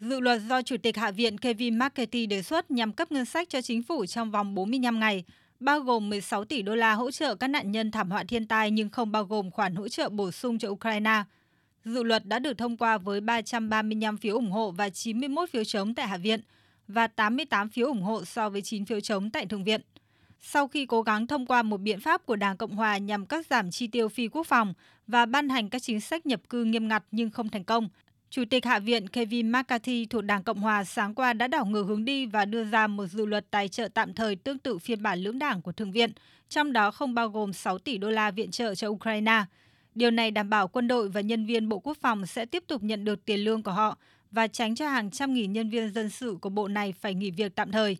Dự 0.00 0.20
luật 0.20 0.40
do 0.48 0.62
Chủ 0.62 0.76
tịch 0.76 0.96
Hạ 0.96 1.10
viện 1.10 1.38
Kevin 1.38 1.78
McCarthy 1.78 2.26
đề 2.26 2.42
xuất 2.42 2.70
nhằm 2.70 2.92
cấp 2.92 3.12
ngân 3.12 3.24
sách 3.24 3.48
cho 3.48 3.60
chính 3.60 3.82
phủ 3.82 4.06
trong 4.06 4.30
vòng 4.30 4.54
45 4.54 5.00
ngày, 5.00 5.24
bao 5.60 5.80
gồm 5.80 6.08
16 6.08 6.44
tỷ 6.44 6.62
đô 6.62 6.74
la 6.74 6.92
hỗ 6.92 7.10
trợ 7.10 7.34
các 7.34 7.48
nạn 7.48 7.72
nhân 7.72 7.90
thảm 7.90 8.10
họa 8.10 8.24
thiên 8.24 8.46
tai 8.46 8.70
nhưng 8.70 8.88
không 8.88 9.12
bao 9.12 9.24
gồm 9.24 9.50
khoản 9.50 9.74
hỗ 9.74 9.88
trợ 9.88 10.08
bổ 10.08 10.30
sung 10.30 10.58
cho 10.58 10.68
Ukraine. 10.68 11.22
Dự 11.84 12.02
luật 12.02 12.26
đã 12.26 12.38
được 12.38 12.58
thông 12.58 12.76
qua 12.76 12.98
với 12.98 13.20
335 13.20 14.16
phiếu 14.16 14.34
ủng 14.34 14.50
hộ 14.50 14.70
và 14.70 14.88
91 14.88 15.50
phiếu 15.50 15.64
chống 15.64 15.94
tại 15.94 16.08
Hạ 16.08 16.16
viện 16.16 16.40
và 16.88 17.06
88 17.06 17.68
phiếu 17.68 17.86
ủng 17.86 18.02
hộ 18.02 18.24
so 18.24 18.50
với 18.50 18.62
9 18.62 18.84
phiếu 18.84 19.00
chống 19.00 19.30
tại 19.30 19.46
Thượng 19.46 19.64
viện. 19.64 19.80
Sau 20.40 20.68
khi 20.68 20.86
cố 20.86 21.02
gắng 21.02 21.26
thông 21.26 21.46
qua 21.46 21.62
một 21.62 21.80
biện 21.80 22.00
pháp 22.00 22.26
của 22.26 22.36
Đảng 22.36 22.56
Cộng 22.56 22.76
hòa 22.76 22.98
nhằm 22.98 23.26
cắt 23.26 23.46
giảm 23.46 23.70
chi 23.70 23.86
tiêu 23.86 24.08
phi 24.08 24.28
quốc 24.28 24.46
phòng 24.46 24.74
và 25.06 25.26
ban 25.26 25.48
hành 25.48 25.70
các 25.70 25.82
chính 25.82 26.00
sách 26.00 26.26
nhập 26.26 26.40
cư 26.48 26.64
nghiêm 26.64 26.88
ngặt 26.88 27.04
nhưng 27.10 27.30
không 27.30 27.48
thành 27.48 27.64
công, 27.64 27.88
Chủ 28.30 28.44
tịch 28.50 28.64
Hạ 28.64 28.78
viện 28.78 29.08
Kevin 29.08 29.52
McCarthy 29.52 30.06
thuộc 30.06 30.24
Đảng 30.24 30.42
Cộng 30.42 30.60
hòa 30.60 30.84
sáng 30.84 31.14
qua 31.14 31.32
đã 31.32 31.48
đảo 31.48 31.66
ngược 31.66 31.84
hướng 31.84 32.04
đi 32.04 32.26
và 32.26 32.44
đưa 32.44 32.64
ra 32.64 32.86
một 32.86 33.06
dự 33.06 33.26
luật 33.26 33.50
tài 33.50 33.68
trợ 33.68 33.88
tạm 33.94 34.14
thời 34.14 34.36
tương 34.36 34.58
tự 34.58 34.78
phiên 34.78 35.02
bản 35.02 35.18
lưỡng 35.18 35.38
đảng 35.38 35.62
của 35.62 35.72
Thượng 35.72 35.92
viện, 35.92 36.12
trong 36.48 36.72
đó 36.72 36.90
không 36.90 37.14
bao 37.14 37.28
gồm 37.28 37.52
6 37.52 37.78
tỷ 37.78 37.98
đô 37.98 38.10
la 38.10 38.30
viện 38.30 38.50
trợ 38.50 38.74
cho 38.74 38.88
Ukraine. 38.88 39.44
Điều 39.94 40.10
này 40.10 40.30
đảm 40.30 40.50
bảo 40.50 40.68
quân 40.68 40.88
đội 40.88 41.08
và 41.08 41.20
nhân 41.20 41.46
viên 41.46 41.68
Bộ 41.68 41.78
Quốc 41.78 41.96
phòng 42.00 42.26
sẽ 42.26 42.46
tiếp 42.46 42.64
tục 42.66 42.82
nhận 42.82 43.04
được 43.04 43.24
tiền 43.24 43.40
lương 43.40 43.62
của 43.62 43.70
họ 43.70 43.98
và 44.30 44.46
tránh 44.46 44.74
cho 44.74 44.88
hàng 44.88 45.10
trăm 45.10 45.34
nghìn 45.34 45.52
nhân 45.52 45.70
viên 45.70 45.92
dân 45.92 46.10
sự 46.10 46.36
của 46.40 46.48
bộ 46.48 46.68
này 46.68 46.94
phải 47.00 47.14
nghỉ 47.14 47.30
việc 47.30 47.54
tạm 47.54 47.72
thời. 47.72 47.96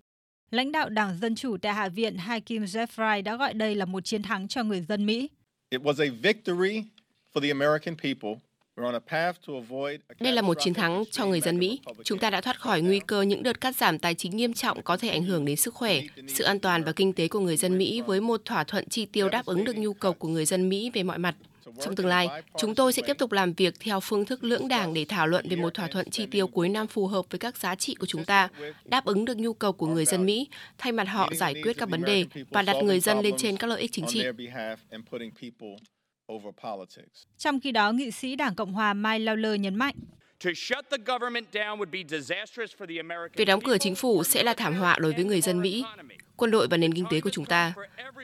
Lãnh 0.51 0.73
đạo 0.73 0.89
Đảng 0.89 1.19
Dân 1.19 1.35
Chủ 1.35 1.57
tại 1.57 1.75
Hạ 1.75 1.89
viện 1.89 2.17
Hakim 2.17 2.65
Jeffrey 2.65 3.23
đã 3.23 3.37
gọi 3.37 3.55
đây 3.55 3.75
là 3.75 3.85
một 3.85 4.05
chiến 4.05 4.23
thắng 4.23 4.49
cho 4.49 4.63
người 4.63 4.81
dân 4.81 5.07
Mỹ. 5.07 5.29
It 5.71 5.81
was 5.81 6.05
a 6.05 6.11
victory 6.23 6.83
for 7.35 7.41
the 7.41 7.49
American 7.49 7.97
people 8.03 8.46
đây 10.21 10.33
là 10.33 10.43
một 10.43 10.57
chiến 10.61 10.75
thắng 10.75 11.05
cho 11.11 11.27
người 11.27 11.41
dân 11.41 11.59
Mỹ. 11.59 11.81
Chúng 12.05 12.19
ta 12.19 12.31
đã 12.31 12.41
thoát 12.41 12.61
khỏi 12.61 12.81
nguy 12.81 13.01
cơ 13.01 13.23
những 13.23 13.43
đợt 13.43 13.61
cắt 13.61 13.77
giảm 13.77 13.99
tài 13.99 14.15
chính 14.15 14.37
nghiêm 14.37 14.53
trọng 14.53 14.83
có 14.83 14.97
thể 14.97 15.09
ảnh 15.09 15.23
hưởng 15.23 15.45
đến 15.45 15.57
sức 15.57 15.75
khỏe, 15.75 16.01
sự 16.29 16.45
an 16.45 16.61
toàn 16.61 16.85
và 16.85 16.93
kinh 16.93 17.13
tế 17.13 17.29
của 17.29 17.41
người 17.41 17.57
dân 17.57 17.79
Mỹ 17.79 18.01
với 18.07 18.21
một 18.21 18.45
thỏa 18.45 18.65
thuận 18.65 18.89
chi 18.89 19.07
tiêu 19.07 19.29
đáp 19.29 19.47
ứng 19.47 19.65
được 19.65 19.77
nhu 19.77 19.93
cầu 19.93 20.13
của 20.13 20.29
người 20.29 20.45
dân 20.45 20.69
Mỹ 20.69 20.91
về 20.95 21.03
mọi 21.03 21.19
mặt. 21.19 21.35
Trong 21.81 21.97
tương 21.97 22.07
lai, 22.07 22.29
chúng 22.59 22.75
tôi 22.75 22.93
sẽ 22.93 23.03
tiếp 23.07 23.19
tục 23.19 23.33
làm 23.33 23.53
việc 23.53 23.75
theo 23.81 24.01
phương 24.01 24.25
thức 24.25 24.45
lưỡng 24.45 24.69
đảng 24.69 24.95
để 24.95 25.05
thảo 25.09 25.27
luận 25.27 25.49
về 25.49 25.57
một 25.57 25.75
thỏa 25.75 25.87
thuận 25.87 26.11
chi 26.11 26.27
tiêu 26.27 26.47
cuối 26.47 26.69
năm 26.69 26.87
phù 26.87 27.07
hợp 27.07 27.25
với 27.31 27.39
các 27.39 27.57
giá 27.57 27.75
trị 27.75 27.95
của 27.95 28.07
chúng 28.07 28.25
ta, 28.25 28.49
đáp 28.85 29.05
ứng 29.05 29.25
được 29.25 29.37
nhu 29.37 29.53
cầu 29.53 29.73
của 29.73 29.87
người 29.87 30.05
dân 30.05 30.27
Mỹ, 30.27 30.49
thay 30.79 30.93
mặt 30.93 31.09
họ 31.09 31.31
giải 31.35 31.55
quyết 31.63 31.79
các 31.79 31.89
vấn 31.91 32.05
đề 32.05 32.25
và 32.51 32.63
đặt 32.63 32.77
người 32.83 33.01
dân 33.01 33.21
lên 33.21 33.35
trên 33.37 33.57
các 33.57 33.67
lợi 33.67 33.81
ích 33.81 33.93
chính 33.93 34.07
trị. 34.09 34.25
Trong 37.39 37.61
khi 37.61 37.73
đó, 37.73 37.93
nghị 37.93 38.11
sĩ 38.11 38.37
Đảng 38.37 38.55
Cộng 38.55 38.73
hòa 38.73 38.95
Mike 38.95 39.19
Lawler 39.19 39.57
nhấn 39.57 39.75
mạnh, 39.75 39.95
Việc 43.37 43.45
đóng 43.47 43.61
cửa 43.61 43.79
chính 43.79 43.95
phủ 43.95 44.25
sẽ 44.25 44.43
là 44.43 44.55
thảm 44.55 44.75
họa 44.75 44.99
đối 45.01 45.13
với 45.13 45.25
người 45.25 45.41
dân 45.41 45.61
Mỹ, 45.61 45.85
quân 46.37 46.51
đội 46.51 46.67
và 46.71 46.77
nền 46.77 46.95
kinh 46.95 47.05
tế 47.11 47.21
của 47.21 47.31
chúng 47.31 47.45
ta. 47.45 47.75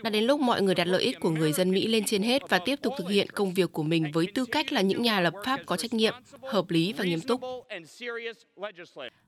Đã 0.03 0.11
đến 0.11 0.25
lúc 0.25 0.41
mọi 0.41 0.62
người 0.62 0.75
đặt 0.75 0.86
lợi 0.86 1.03
ích 1.03 1.20
của 1.20 1.30
người 1.30 1.53
dân 1.53 1.70
Mỹ 1.70 1.86
lên 1.86 2.05
trên 2.05 2.23
hết 2.23 2.42
và 2.48 2.58
tiếp 2.58 2.78
tục 2.83 2.92
thực 2.98 3.08
hiện 3.08 3.30
công 3.30 3.55
việc 3.55 3.73
của 3.73 3.83
mình 3.83 4.12
với 4.12 4.27
tư 4.34 4.45
cách 4.45 4.73
là 4.73 4.80
những 4.80 5.03
nhà 5.03 5.20
lập 5.20 5.34
pháp 5.45 5.61
có 5.67 5.77
trách 5.77 5.95
nhiệm, 5.95 6.14
hợp 6.42 6.70
lý 6.70 6.92
và 6.92 7.05
nghiêm 7.05 7.20
túc. 7.20 7.41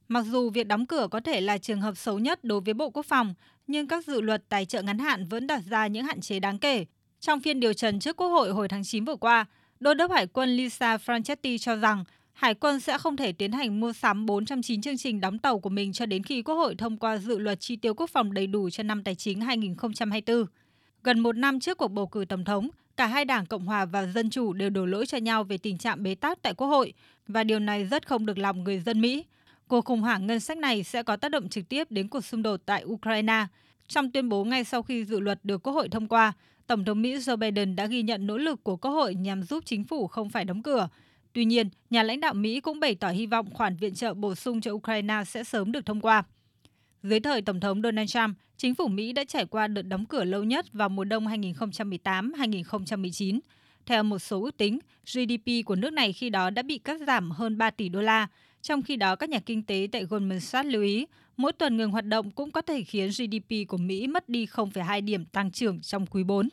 Mặc 0.08 0.22
dù 0.22 0.50
việc 0.50 0.67
đóng 0.67 0.86
cửa 0.86 1.08
có 1.11 1.20
thể 1.20 1.41
là 1.41 1.58
trường 1.58 1.80
hợp 1.80 1.97
xấu 1.97 2.19
nhất 2.19 2.45
đối 2.45 2.61
với 2.61 2.75
Bộ 2.75 2.91
Quốc 2.91 3.06
phòng, 3.06 3.34
nhưng 3.67 3.89
các 3.89 4.06
dự 4.06 4.20
luật 4.20 4.48
tài 4.48 4.67
trợ 4.67 4.83
ngắn 4.83 4.98
hạn 4.98 5.25
vẫn 5.25 5.47
đặt 5.47 5.61
ra 5.70 5.86
những 5.86 6.05
hạn 6.05 6.20
chế 6.20 6.41
đáng 6.41 6.58
kể. 6.58 6.84
Trong 7.25 7.41
phiên 7.41 7.61
điều 7.61 7.72
trần 7.72 8.00
trước 8.00 8.17
Quốc 8.17 8.28
hội 8.28 8.50
hồi 8.50 8.69
tháng 8.69 8.84
9 8.84 9.05
vừa 9.05 9.17
qua, 9.17 9.47
Đô 9.80 9.94
đốc 9.94 10.11
Hải 10.11 10.27
quân 10.27 10.56
Lisa 10.56 10.97
Franchetti 10.97 11.58
cho 11.58 11.77
rằng 11.77 12.05
Hải 12.33 12.55
quân 12.55 12.80
sẽ 12.80 12.98
không 12.98 13.17
thể 13.17 13.33
tiến 13.33 13.53
hành 13.53 13.80
mua 13.80 13.92
sắm 13.92 14.27
409 14.27 14.83
chương 14.83 14.97
trình 14.97 15.20
đóng 15.20 15.39
tàu 15.39 15.58
của 15.58 15.69
mình 15.69 15.92
cho 15.92 16.06
đến 16.06 16.22
khi 16.22 16.42
Quốc 16.42 16.55
hội 16.55 16.75
thông 16.75 16.97
qua 16.97 17.17
dự 17.17 17.39
luật 17.39 17.61
chi 17.61 17.77
tiêu 17.77 17.95
quốc 17.95 18.11
phòng 18.11 18.34
đầy 18.34 18.47
đủ 18.47 18.70
cho 18.70 18.83
năm 18.83 19.05
tài 19.05 19.14
chính 19.14 19.41
2024. 19.41 20.47
Gần 21.02 21.20
một 21.20 21.36
năm 21.36 21.61
trước 21.61 21.78
cuộc 21.78 21.89
bầu 21.89 22.06
cử 22.06 22.25
tổng 22.28 22.45
thống, 22.45 22.68
cả 22.96 23.07
hai 23.07 23.24
đảng 23.24 23.46
Cộng 23.46 23.67
hòa 23.67 23.84
và 23.84 24.07
Dân 24.07 24.30
chủ 24.30 24.52
đều 24.52 24.70
đổ 24.70 24.86
lỗi 24.86 25.07
cho 25.07 25.18
nhau 25.18 25.45
về 25.45 25.58
tình 25.58 25.79
trạng 25.79 26.02
bế 26.02 26.14
tắc 26.14 26.42
tại 26.42 26.55
Quốc 26.55 26.67
hội, 26.67 26.92
và 27.29 27.45
điều 27.45 27.58
này 27.58 27.84
rất 27.84 28.07
không 28.07 28.27
được 28.27 28.39
lòng 28.39 28.64
người 28.64 28.80
dân 28.80 29.01
Mỹ. 29.01 29.24
Cuộc 29.68 29.84
khủng 29.84 30.01
hoảng 30.01 30.27
ngân 30.27 30.40
sách 30.40 30.58
này 30.58 30.83
sẽ 30.83 31.02
có 31.02 31.17
tác 31.17 31.30
động 31.30 31.48
trực 31.48 31.68
tiếp 31.68 31.90
đến 31.90 32.08
cuộc 32.08 32.24
xung 32.24 32.42
đột 32.42 32.61
tại 32.67 32.84
Ukraine. 32.84 33.46
Trong 33.89 34.11
tuyên 34.11 34.28
bố 34.28 34.45
ngay 34.45 34.64
sau 34.64 34.83
khi 34.83 35.05
dự 35.05 35.20
luật 35.20 35.45
được 35.45 35.62
Quốc 35.62 35.72
hội 35.72 35.89
thông 35.89 36.08
qua, 36.08 36.33
Tổng 36.67 36.84
thống 36.84 37.02
Mỹ 37.02 37.17
Joe 37.17 37.36
Biden 37.36 37.77
đã 37.77 37.86
ghi 37.86 38.02
nhận 38.02 38.27
nỗ 38.27 38.39
lực 38.39 38.64
của 38.64 38.77
Quốc 38.77 38.90
hội 38.90 39.14
nhằm 39.14 39.42
giúp 39.42 39.64
chính 39.67 39.84
phủ 39.84 40.06
không 40.06 40.30
phải 40.30 40.45
đóng 40.45 40.62
cửa. 40.62 40.89
Tuy 41.33 41.45
nhiên, 41.45 41.68
nhà 41.90 42.02
lãnh 42.02 42.20
đạo 42.20 42.34
Mỹ 42.34 42.61
cũng 42.61 42.80
bày 42.80 42.95
tỏ 42.95 43.08
hy 43.08 43.27
vọng 43.27 43.50
khoản 43.55 43.77
viện 43.77 43.95
trợ 43.95 44.14
bổ 44.14 44.34
sung 44.34 44.61
cho 44.61 44.72
Ukraine 44.72 45.24
sẽ 45.27 45.45
sớm 45.45 45.72
được 45.72 45.86
thông 45.86 46.00
qua. 46.00 46.24
Dưới 47.02 47.20
thời 47.20 47.42
Tổng 47.42 47.61
thống 47.61 47.83
Donald 47.83 48.11
Trump, 48.11 48.36
chính 48.56 48.74
phủ 48.74 48.89
Mỹ 48.89 49.12
đã 49.12 49.24
trải 49.24 49.46
qua 49.46 49.67
đợt 49.67 49.83
đóng 49.83 50.06
cửa 50.06 50.24
lâu 50.24 50.45
nhất 50.45 50.72
vào 50.72 50.89
mùa 50.89 51.05
đông 51.05 51.27
2018-2019. 51.27 53.40
Theo 53.86 54.02
một 54.02 54.18
số 54.18 54.42
ước 54.42 54.56
tính, 54.56 54.78
GDP 55.06 55.66
của 55.66 55.77
nước 55.77 55.90
này 55.90 56.12
khi 56.12 56.30
đó 56.30 56.51
đã 56.51 56.62
bị 56.62 56.78
cắt 56.78 57.01
giảm 57.06 57.30
hơn 57.30 57.58
3 57.58 57.70
tỷ 57.70 57.89
đô 57.89 58.01
la. 58.01 58.28
Trong 58.64 58.83
khi 58.83 58.97
đó, 58.97 59.17
các 59.17 59.30
nhà 59.30 59.41
kinh 59.41 59.63
tế 59.63 59.89
tại 59.92 60.05
Goldman 60.05 60.41
Sachs 60.41 60.69
lưu 60.69 60.83
ý, 60.83 61.07
mỗi 61.36 61.52
tuần 61.52 61.77
ngừng 61.77 61.91
hoạt 61.91 62.05
động 62.05 62.30
cũng 62.30 62.51
có 62.51 62.63
thể 62.63 62.83
khiến 62.83 63.11
GDP 63.11 63.69
của 63.69 63.77
Mỹ 63.77 64.07
mất 64.07 64.29
đi 64.29 64.47
0,2 64.47 65.05
điểm 65.05 65.25
tăng 65.25 65.51
trưởng 65.51 65.80
trong 65.80 66.07
quý 66.07 66.25
4. 66.25 66.48